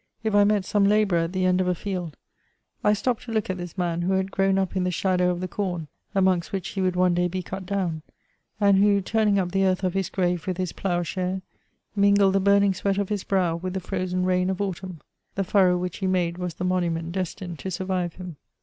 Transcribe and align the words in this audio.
If 0.23 0.33
I 0.33 0.45
met 0.45 0.65
some 0.65 0.83
labourer 0.85 1.19
at 1.19 1.31
the 1.31 1.45
end 1.45 1.61
of 1.61 1.67
a 1.67 1.75
field, 1.75 2.17
I 2.83 2.91
stopped 2.93 3.21
to 3.25 3.31
look 3.31 3.51
at 3.51 3.59
this 3.59 3.77
man 3.77 4.01
who 4.01 4.13
had 4.13 4.31
grown 4.31 4.57
up 4.57 4.75
in 4.75 4.83
the 4.83 4.89
shadow 4.89 5.29
of 5.29 5.41
the 5.41 5.47
com 5.47 5.89
amongst 6.15 6.51
which 6.51 6.69
he 6.69 6.81
would 6.81 6.95
one 6.95 7.13
day 7.13 7.27
be 7.27 7.43
cut 7.43 7.67
down, 7.67 8.01
and 8.59 8.79
who, 8.79 8.99
turning 9.01 9.37
up 9.37 9.51
the 9.51 9.63
earth 9.63 9.83
of 9.83 9.93
his 9.93 10.09
grave 10.09 10.47
with 10.47 10.57
his 10.57 10.71
ploughshare, 10.73 11.43
mingled 11.95 12.33
the 12.33 12.39
burning 12.39 12.73
sweat 12.73 12.97
of 12.97 13.09
his 13.09 13.23
brow 13.23 13.55
with 13.55 13.75
the 13.75 13.79
frozen 13.79 14.25
rain 14.25 14.49
of 14.49 14.59
autumn; 14.59 15.01
the 15.35 15.43
furrow 15.43 15.77
which 15.77 15.97
he 15.97 16.07
made 16.07 16.39
was 16.39 16.55
the 16.55 16.63
monument 16.65 17.11
destined 17.11 17.59
to 17.59 17.69
survive 17.69 18.15
him. 18.15 18.37